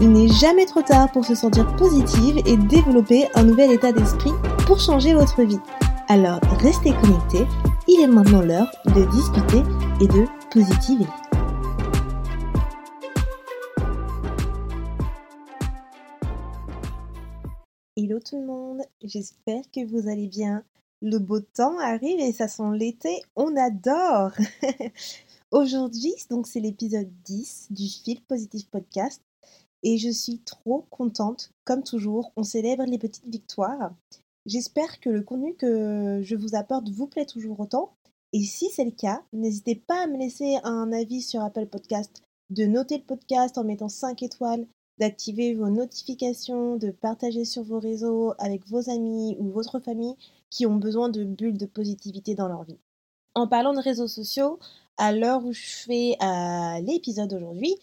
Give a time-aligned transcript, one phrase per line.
[0.00, 4.30] Il n'est jamais trop tard pour se sentir positive et développer un nouvel état d'esprit
[4.64, 5.58] pour changer votre vie.
[6.06, 7.44] Alors restez connectés,
[7.88, 9.58] il est maintenant l'heure de discuter
[10.00, 11.04] et de positiver.
[17.96, 20.62] Hello tout le monde, j'espère que vous allez bien.
[21.02, 24.30] Le beau temps arrive et ça sent l'été, on adore
[25.50, 29.22] Aujourd'hui, donc c'est l'épisode 10 du Fil Positive Podcast
[29.82, 31.50] et je suis trop contente.
[31.64, 33.92] Comme toujours, on célèbre les petites victoires.
[34.46, 37.92] J'espère que le contenu que je vous apporte vous plaît toujours autant.
[38.32, 42.22] Et si c'est le cas, n'hésitez pas à me laisser un avis sur Apple Podcast,
[42.50, 44.66] de noter le podcast en mettant 5 étoiles,
[44.98, 50.14] d'activer vos notifications, de partager sur vos réseaux avec vos amis ou votre famille
[50.50, 52.78] qui ont besoin de bulles de positivité dans leur vie.
[53.34, 54.58] En parlant de réseaux sociaux,
[54.96, 56.16] à l'heure où je fais
[56.82, 57.76] l'épisode aujourd'hui,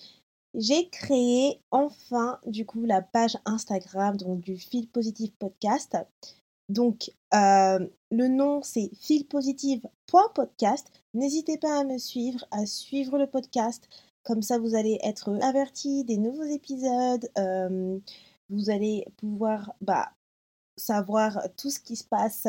[0.57, 5.97] j'ai créé enfin du coup la page Instagram donc du Fil Positive Podcast.
[6.69, 10.91] Donc euh, le nom c'est filpositive.podcast.
[11.13, 13.87] N'hésitez pas à me suivre, à suivre le podcast.
[14.23, 17.29] Comme ça vous allez être averti des nouveaux épisodes.
[17.37, 17.99] Euh,
[18.49, 20.11] vous allez pouvoir bah,
[20.77, 22.47] savoir tout ce qui se passe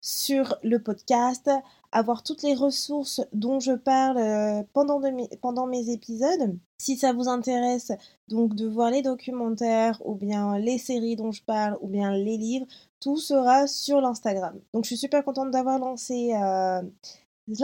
[0.00, 1.50] sur le podcast,
[1.92, 6.56] avoir toutes les ressources dont je parle euh, pendant, mes, épisodes.
[6.80, 7.92] Si ça vous intéresse
[8.28, 12.36] donc de voir les documentaires ou bien les séries dont je parle ou bien les
[12.36, 12.66] livres,
[13.00, 14.60] tout sera sur l'Instagram.
[14.72, 16.82] Donc je suis super contente d'avoir lancé euh,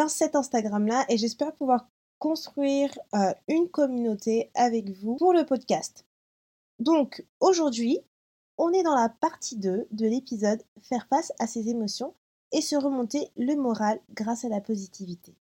[0.08, 1.86] cet Instagram-là et j'espère pouvoir
[2.18, 6.06] construire euh, une communauté avec vous pour le podcast.
[6.78, 8.00] Donc aujourd'hui,
[8.56, 12.14] on est dans la partie 2 de l'épisode Faire face à ses émotions
[12.54, 15.34] et se remonter le moral grâce à la positivité.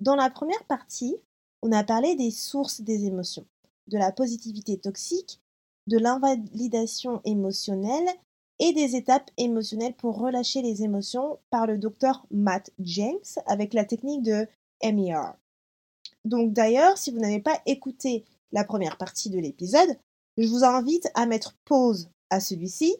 [0.00, 1.16] Dans la première partie,
[1.60, 3.46] on a parlé des sources des émotions,
[3.88, 5.40] de la positivité toxique,
[5.88, 8.08] de l'invalidation émotionnelle
[8.60, 13.84] et des étapes émotionnelles pour relâcher les émotions par le docteur Matt James avec la
[13.84, 14.46] technique de
[14.84, 15.34] MER.
[16.24, 19.98] Donc d'ailleurs, si vous n'avez pas écouté la première partie de l'épisode,
[20.36, 22.94] je vous invite à mettre pause à celui-ci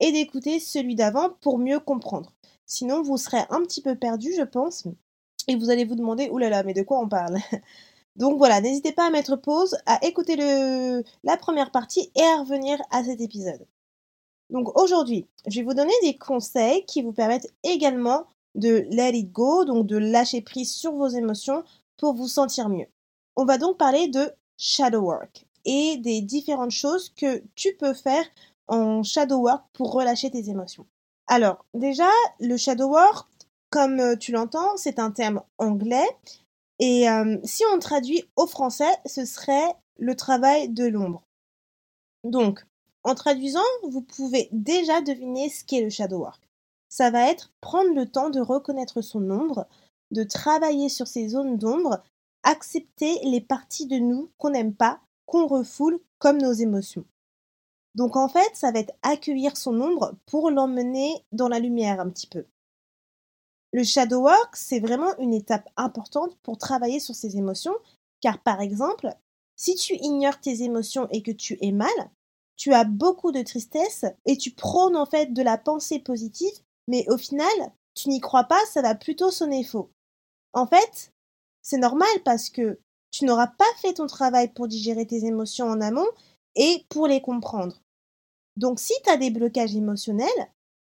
[0.00, 2.32] et d'écouter celui d'avant pour mieux comprendre.
[2.66, 4.84] Sinon, vous serez un petit peu perdu, je pense,
[5.48, 7.38] et vous allez vous demander, oulala, mais de quoi on parle?
[8.16, 12.78] Donc voilà, n'hésitez pas à mettre pause, à écouter la première partie et à revenir
[12.90, 13.66] à cet épisode.
[14.50, 19.32] Donc aujourd'hui, je vais vous donner des conseils qui vous permettent également de let it
[19.32, 21.64] go, donc de lâcher prise sur vos émotions
[21.96, 22.86] pour vous sentir mieux.
[23.36, 28.24] On va donc parler de shadow work et des différentes choses que tu peux faire
[28.68, 30.86] en shadow work pour relâcher tes émotions.
[31.26, 32.08] Alors, déjà,
[32.40, 33.28] le shadow work,
[33.70, 36.08] comme euh, tu l'entends, c'est un terme anglais.
[36.78, 41.22] Et euh, si on traduit au français, ce serait le travail de l'ombre.
[42.24, 42.64] Donc,
[43.04, 46.42] en traduisant, vous pouvez déjà deviner ce qu'est le shadow work.
[46.88, 49.66] Ça va être prendre le temps de reconnaître son ombre,
[50.10, 52.02] de travailler sur ces zones d'ombre,
[52.42, 57.04] accepter les parties de nous qu'on n'aime pas, qu'on refoule, comme nos émotions.
[57.94, 62.10] Donc en fait, ça va être accueillir son ombre pour l'emmener dans la lumière un
[62.10, 62.46] petit peu.
[63.72, 67.74] Le shadow work, c'est vraiment une étape importante pour travailler sur ses émotions,
[68.20, 69.08] car par exemple,
[69.56, 71.88] si tu ignores tes émotions et que tu es mal,
[72.56, 76.52] tu as beaucoup de tristesse et tu prônes en fait de la pensée positive,
[76.86, 79.90] mais au final, tu n'y crois pas, ça va plutôt sonner faux.
[80.52, 81.12] En fait,
[81.62, 82.78] c'est normal parce que
[83.10, 86.08] tu n'auras pas fait ton travail pour digérer tes émotions en amont
[86.56, 87.80] et pour les comprendre.
[88.56, 90.28] Donc si tu as des blocages émotionnels,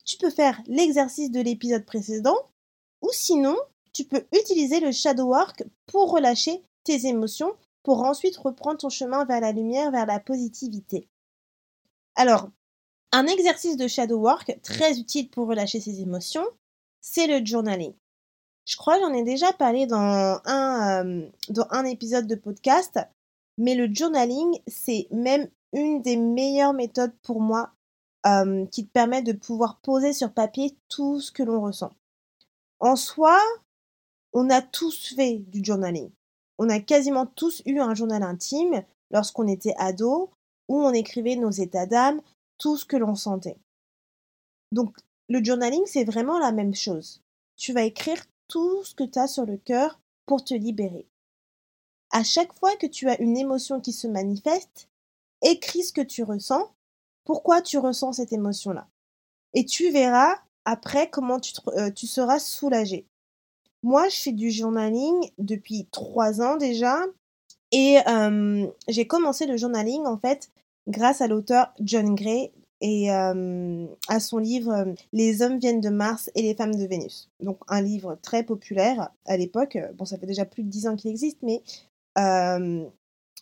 [0.05, 2.37] tu peux faire l'exercice de l'épisode précédent
[3.03, 3.57] ou sinon,
[3.93, 7.53] tu peux utiliser le shadow work pour relâcher tes émotions
[7.83, 11.09] pour ensuite reprendre ton chemin vers la lumière, vers la positivité.
[12.15, 12.51] Alors,
[13.13, 16.47] un exercice de shadow work très utile pour relâcher ses émotions,
[17.01, 17.95] c'est le journaling.
[18.67, 23.01] Je crois que j'en ai déjà parlé dans un, euh, dans un épisode de podcast,
[23.59, 27.73] mais le journaling, c'est même une des meilleures méthodes pour moi
[28.71, 31.93] qui te permet de pouvoir poser sur papier tout ce que l'on ressent.
[32.79, 33.39] En soi,
[34.33, 36.11] on a tous fait du journaling.
[36.59, 40.31] On a quasiment tous eu un journal intime lorsqu'on était ado
[40.69, 42.21] où on écrivait nos états d'âme,
[42.59, 43.57] tout ce que l'on sentait.
[44.71, 44.95] Donc,
[45.29, 47.23] le journaling, c'est vraiment la même chose.
[47.57, 51.09] Tu vas écrire tout ce que tu as sur le cœur pour te libérer.
[52.11, 54.90] À chaque fois que tu as une émotion qui se manifeste,
[55.43, 56.71] écris ce que tu ressens,
[57.25, 58.89] pourquoi tu ressens cette émotion-là.
[59.55, 63.07] Et tu verras après comment tu, euh, seras soulagé.
[63.83, 66.99] Moi, je fais du journaling depuis trois ans déjà.
[67.73, 67.99] Et
[68.89, 70.51] j'ai commencé le journaling en fait
[70.89, 72.51] grâce à l'auteur John Gray
[72.81, 77.31] et à son livre Les hommes viennent de Mars et les femmes de Vénus.
[77.39, 79.79] Donc un livre très populaire à l'époque.
[79.97, 81.63] Bon, ça fait déjà plus de dix ans qu'il existe, mais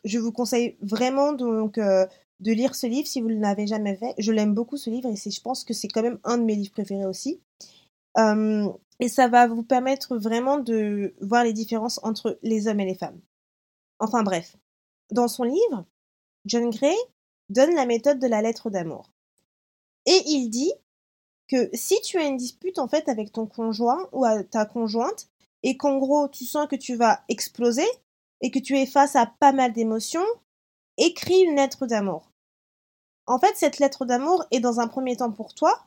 [0.05, 4.15] je vous conseille vraiment donc de lire ce livre si vous ne l'avez jamais fait.
[4.19, 6.55] Je l'aime beaucoup ce livre et je pense que c'est quand même un de mes
[6.55, 7.41] livres préférés aussi.
[8.17, 12.95] et ça va vous permettre vraiment de voir les différences entre les hommes et les
[12.95, 13.21] femmes.
[13.99, 14.57] Enfin bref,
[15.11, 15.85] dans son livre,
[16.47, 16.97] John Gray
[17.49, 19.11] donne la méthode de la lettre d'amour.
[20.07, 20.73] Et il dit
[21.49, 25.29] que si tu as une dispute en fait avec ton conjoint ou à ta conjointe
[25.63, 27.87] et qu'en gros tu sens que tu vas exploser
[28.41, 30.25] et que tu es face à pas mal d'émotions,
[30.97, 32.31] écris une lettre d'amour.
[33.27, 35.87] En fait, cette lettre d'amour est dans un premier temps pour toi,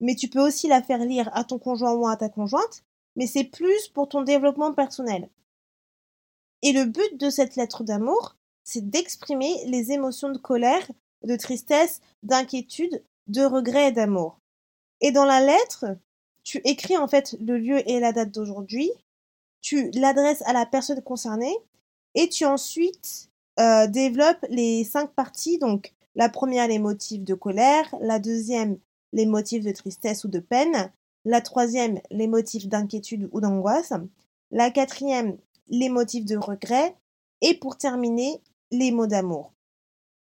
[0.00, 2.84] mais tu peux aussi la faire lire à ton conjoint ou à ta conjointe,
[3.16, 5.28] mais c'est plus pour ton développement personnel.
[6.62, 10.90] Et le but de cette lettre d'amour, c'est d'exprimer les émotions de colère,
[11.22, 14.40] de tristesse, d'inquiétude, de regret et d'amour.
[15.00, 15.86] Et dans la lettre,
[16.42, 18.90] tu écris en fait le lieu et la date d'aujourd'hui,
[19.60, 21.54] tu l'adresses à la personne concernée
[22.14, 25.58] et tu ensuite euh, développes les cinq parties.
[25.58, 28.78] Donc la première, les motifs de colère, la deuxième,
[29.12, 30.92] les motifs de tristesse ou de peine,
[31.24, 33.92] la troisième, les motifs d'inquiétude ou d'angoisse,
[34.50, 35.36] la quatrième,
[35.68, 36.96] les motifs de regret
[37.40, 39.52] et pour terminer, les mots d'amour.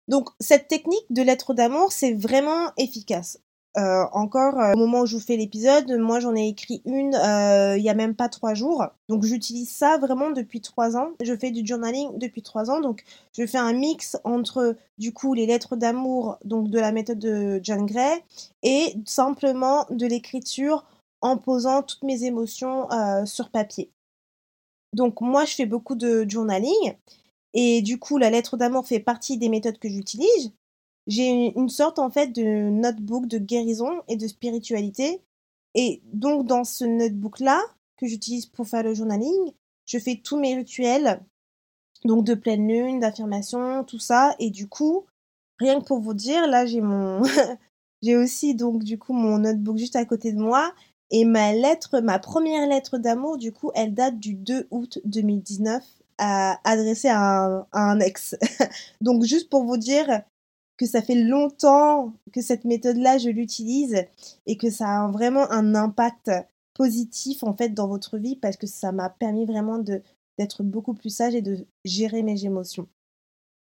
[0.08, 3.38] Donc cette technique de lettre d'amour, c'est vraiment efficace.
[3.78, 7.14] Euh, encore euh, au moment où je vous fais l'épisode, moi j'en ai écrit une
[7.14, 8.86] euh, il y a même pas trois jours.
[9.10, 11.10] Donc j'utilise ça vraiment depuis trois ans.
[11.22, 12.80] Je fais du journaling depuis trois ans.
[12.80, 13.04] Donc
[13.36, 17.60] je fais un mix entre du coup les lettres d'amour, donc de la méthode de
[17.62, 18.18] John Gray,
[18.62, 20.86] et simplement de l'écriture
[21.20, 22.88] en posant toutes mes émotions
[23.26, 23.90] sur papier.
[24.94, 26.94] Donc moi je fais beaucoup de journaling
[27.52, 30.52] et du coup la lettre d'amour fait partie des méthodes que j'utilise.
[31.06, 35.22] J'ai une sorte en fait de notebook de guérison et de spiritualité.
[35.74, 37.60] Et donc dans ce notebook là
[37.96, 39.52] que j'utilise pour faire le journaling,
[39.84, 41.20] je fais tous mes rituels
[42.04, 45.06] donc de pleine lune, d'affirmation, tout ça et du coup,
[45.58, 47.22] rien que pour vous dire, là j'ai mon
[48.02, 50.72] j'ai aussi donc du coup mon notebook juste à côté de moi
[51.10, 55.84] et ma lettre, ma première lettre d'amour, du coup, elle date du 2 août 2019,
[56.18, 58.34] adressée à un, ex.
[59.00, 60.22] Donc, juste pour vous dire
[60.76, 64.04] que ça fait longtemps que cette méthode-là, je l'utilise
[64.46, 66.30] et que ça a vraiment un impact
[66.74, 70.02] positif, en fait, dans votre vie parce que ça m'a permis vraiment de,
[70.38, 72.88] d'être beaucoup plus sage et de gérer mes émotions.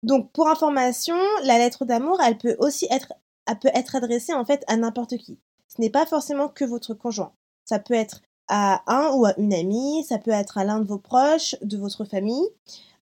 [0.04, 3.14] Donc, pour information, la lettre d'amour, elle peut aussi être,
[3.48, 5.38] elle peut être adressée, en fait, à n'importe qui
[5.74, 7.32] ce n'est pas forcément que votre conjoint.
[7.66, 10.88] Ça peut être à un ou à une amie, ça peut être à l'un de
[10.88, 12.46] vos proches, de votre famille.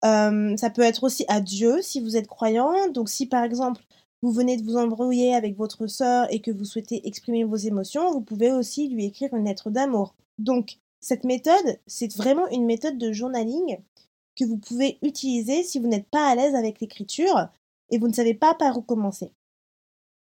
[0.04, 2.88] Euh, ça peut être aussi à Dieu si vous êtes croyant.
[2.92, 3.82] Donc si par exemple
[4.22, 8.10] vous venez de vous embrouiller avec votre sœur et que vous souhaitez exprimer vos émotions,
[8.10, 10.14] vous pouvez aussi lui écrire une lettre d'amour.
[10.38, 13.78] Donc cette méthode, c'est vraiment une méthode de journaling
[14.36, 17.48] que vous pouvez utiliser si vous n'êtes pas à l'aise avec l'écriture
[17.90, 19.32] et vous ne savez pas par où commencer.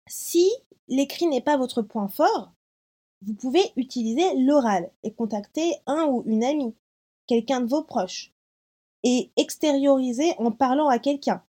[0.08, 0.50] Si
[0.88, 2.52] l'écrit n'est pas votre point fort,
[3.22, 6.74] vous pouvez utiliser l'oral et contacter un ou une amie,
[7.26, 8.32] quelqu'un de vos proches,
[9.02, 11.42] et extérioriser en parlant à quelqu'un.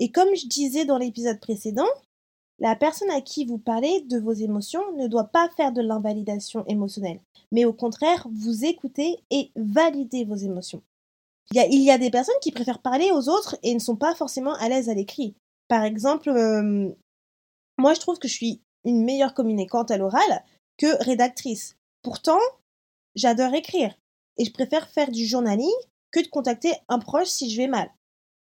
[0.00, 1.86] Et comme je disais dans l'épisode précédent,
[2.58, 6.64] la personne à qui vous parlez de vos émotions ne doit pas faire de l'invalidation
[6.66, 7.20] émotionnelle,
[7.52, 10.82] mais au contraire vous écouter et valider vos émotions.
[11.52, 13.78] Il y, a, il y a des personnes qui préfèrent parler aux autres et ne
[13.78, 15.34] sont pas forcément à l'aise à l'écrit.
[15.68, 16.90] Par exemple, euh,
[17.78, 20.44] moi je trouve que je suis une meilleure communicante à l'oral
[20.78, 21.76] que rédactrice.
[22.02, 22.40] Pourtant,
[23.16, 23.94] j'adore écrire
[24.38, 25.68] et je préfère faire du journaling
[26.10, 27.90] que de contacter un proche si je vais mal.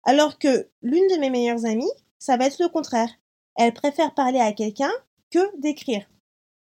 [0.05, 3.09] Alors que l'une de mes meilleures amies, ça va être le contraire.
[3.55, 4.91] Elle préfère parler à quelqu'un
[5.31, 6.05] que d'écrire.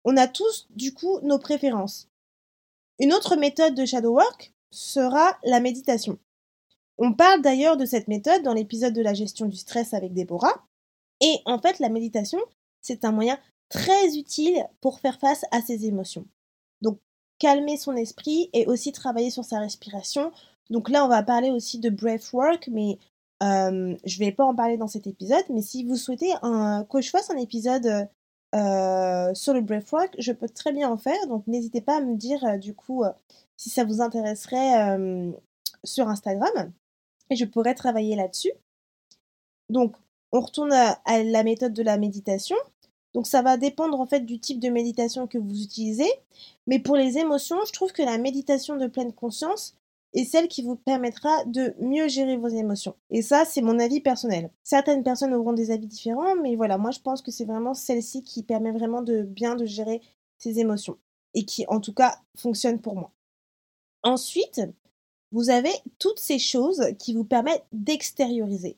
[0.05, 2.09] On a tous, du coup, nos préférences.
[2.99, 6.19] Une autre méthode de shadow work sera la méditation.
[6.99, 10.65] On parle d'ailleurs de cette méthode dans l'épisode de la gestion du stress avec Déborah.
[11.21, 12.39] Et en fait, la méditation,
[12.81, 16.27] c'est un moyen très utile pour faire face à ses émotions.
[16.83, 16.99] Donc,
[17.39, 20.31] calmer son esprit et aussi travailler sur sa respiration.
[20.71, 22.99] Donc là, on va parler aussi de breathwork, mais
[23.43, 26.33] Euh, je vais pas en parler dans cet épisode, mais si vous souhaitez
[26.91, 28.09] que je fasse un épisode
[28.55, 31.27] euh, sur le breathwork, je peux très bien en faire.
[31.29, 33.05] Donc n'hésitez pas à me dire euh, du coup
[33.57, 34.99] si ça vous intéresserait
[35.85, 36.73] sur Instagram
[37.31, 38.53] et je pourrais travailler là-dessus.
[39.69, 39.97] Donc
[40.33, 42.57] on retourne à, la méthode de la méditation.
[43.15, 46.11] Donc ça va dépendre en fait du type de méditation que vous utilisez.
[46.67, 49.77] Mais pour les émotions, je trouve que la méditation de pleine conscience
[50.15, 52.95] est celle qui vous permettra de mieux gérer vos émotions.
[53.11, 54.51] Et ça, c'est mon avis personnel.
[54.63, 58.23] Certaines personnes auront des avis différents, mais voilà, moi je pense que c'est vraiment celle-ci
[58.23, 60.01] qui permet vraiment de bien de gérer
[60.39, 60.99] ses émotions.
[61.35, 63.11] Et qui en tout cas fonctionne pour moi.
[64.05, 64.61] Ensuite,
[65.33, 68.77] vous avez toutes ces choses qui vous permettent d'extérioriser.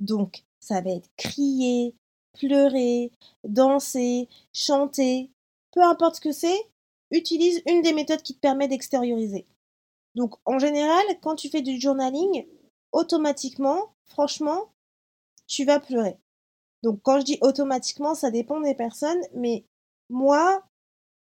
[0.00, 1.94] Donc, ça va être crier,
[2.38, 3.12] pleurer,
[3.44, 5.30] danser, chanter,
[5.72, 6.58] peu importe ce que c'est,
[7.10, 9.46] utilise une des méthodes qui te permet d'extérioriser.
[10.14, 12.46] Donc en général, quand tu fais du journaling,
[12.92, 14.72] automatiquement, franchement,
[15.46, 16.18] tu vas pleurer.
[16.82, 19.64] Donc quand je dis automatiquement, ça dépend des personnes, mais
[20.08, 20.62] moi,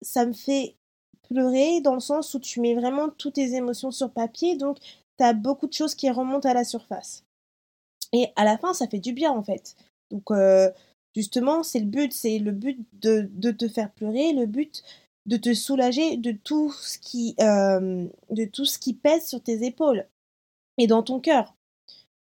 [0.01, 0.75] ça me fait
[1.23, 5.23] pleurer dans le sens où tu mets vraiment toutes tes émotions sur papier, donc tu
[5.23, 7.23] as beaucoup de choses qui remontent à la surface.
[8.13, 9.75] Et à la fin, ça fait du bien en fait.
[10.11, 10.71] Donc euh,
[11.15, 14.83] justement, c'est le but, c'est le but de, de, te faire pleurer, le but
[15.27, 19.65] de te soulager de tout ce qui, euh, de tout ce qui pèse sur tes
[19.65, 20.07] épaules
[20.77, 21.53] et dans ton cœur.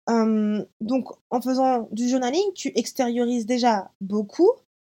[0.07, 4.51] Hum, donc, en faisant du journaling, tu extériorises déjà beaucoup,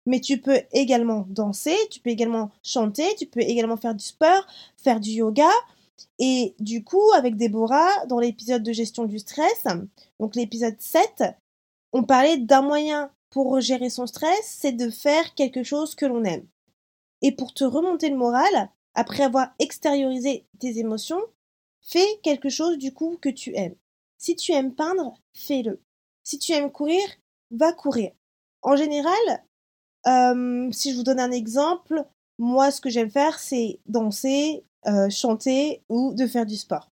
[0.06, 4.46] mais tu peux également danser, tu peux également chanter, tu peux également faire du sport,
[4.78, 5.50] faire du yoga.
[6.20, 9.66] Et du coup, avec Déborah, dans l'épisode de gestion du stress,
[10.20, 11.24] donc l'épisode 7,
[11.94, 16.24] on parlait d'un moyen pour gérer son stress, c'est de faire quelque chose que l'on
[16.24, 16.46] aime.
[17.26, 21.20] Et pour te remonter le moral, après avoir extériorisé tes émotions,
[21.82, 23.74] fais quelque chose du coup que tu aimes.
[24.20, 25.82] Si tu aimes peindre, fais-le.
[26.22, 27.02] Si tu aimes courir,
[27.50, 28.12] va courir.
[28.62, 29.44] En général,
[30.06, 32.06] euh, si je vous donne un exemple,
[32.38, 36.92] moi ce que j'aime faire c'est danser, euh, chanter ou de faire du sport.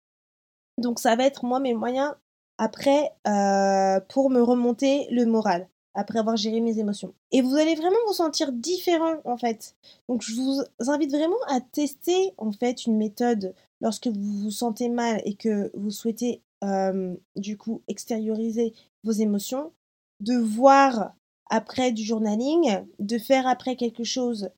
[0.78, 2.14] Donc ça va être moi mes moyens
[2.58, 7.14] après euh, pour me remonter le moral après avoir géré mes émotions.
[7.32, 9.76] Et vous allez vraiment vous sentir différent en fait.
[10.08, 14.90] Donc je vous invite vraiment à tester en fait une méthode lorsque vous vous sentez
[14.90, 18.74] mal et que vous souhaitez euh, du coup extérioriser
[19.04, 19.72] vos émotions,
[20.20, 21.14] de voir
[21.50, 24.50] après du journaling, de faire après quelque chose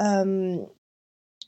[0.00, 0.58] euh,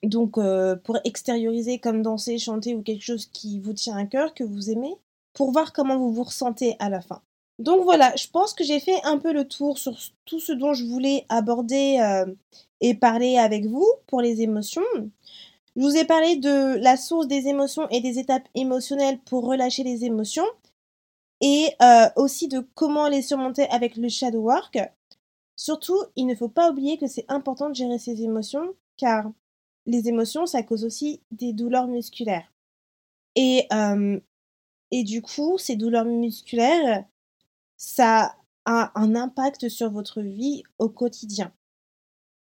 [0.03, 4.33] donc euh, pour extérioriser comme danser, chanter ou quelque chose qui vous tient à cœur,
[4.33, 4.95] que vous aimez,
[5.35, 7.23] pour voir comment vous vous ressentez à la fin.
[7.59, 10.75] Donc voilà, je pense que j'ai fait un peu le tour sur tout ce dont
[10.75, 12.33] je voulais aborder euh,
[12.81, 14.83] et parler avec vous pour les émotions.
[15.77, 19.85] Je vous ai parlé de la source des émotions et des étapes émotionnelles pour relâcher
[19.85, 20.47] les émotions
[21.41, 24.79] et euh, aussi de comment les surmonter avec le shadow work.
[25.57, 29.31] Surtout, il ne faut pas oublier que c'est important de gérer ses émotions car
[29.87, 32.51] les émotions, ça cause aussi des douleurs musculaires.
[33.37, 34.19] Et, euh,
[34.91, 37.05] et du coup, ces douleurs musculaires,
[37.85, 41.53] ça a un impact sur votre vie au quotidien.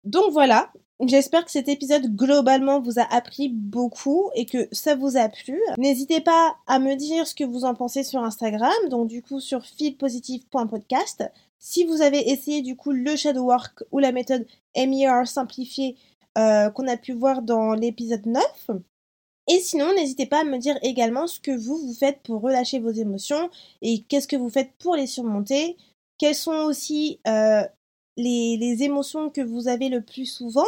[0.05, 5.17] Donc voilà, j'espère que cet épisode globalement vous a appris beaucoup et que ça vous
[5.17, 5.61] a plu.
[5.77, 9.41] N'hésitez pas à me dire ce que vous en pensez sur Instagram, donc du coup
[9.41, 11.25] sur feelpositive.podcast.
[11.59, 15.97] Si vous avez essayé du coup le shadow work ou la méthode MER simplifiée
[16.39, 18.71] euh, qu'on a pu voir dans l'épisode 9,
[19.47, 22.79] et sinon, n'hésitez pas à me dire également ce que vous, vous faites pour relâcher
[22.79, 23.51] vos émotions
[23.83, 25.77] et qu'est-ce que vous faites pour les surmonter.
[26.19, 27.63] Quelles sont aussi euh,
[28.17, 30.65] les, émotions que vous avez le plus souvent,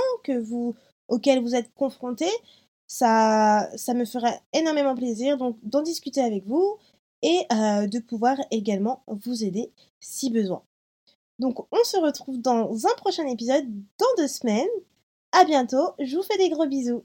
[1.08, 2.32] auxquelles vous êtes confrontés.
[2.86, 6.76] Ça, ça me ferait énormément plaisir d'en discuter avec vous
[7.22, 10.62] et euh, de pouvoir également vous aider si besoin.
[11.38, 13.66] Donc on se retrouve dans un prochain épisode
[13.98, 14.68] dans deux semaines.
[15.32, 17.04] À bientôt, je vous fais des gros bisous.